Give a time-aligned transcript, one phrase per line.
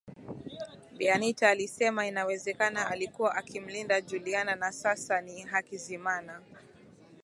[0.97, 6.41] Bi Anita alisema inawezekana alikuwa akimlinda Juliana na sasa ni Hakizimana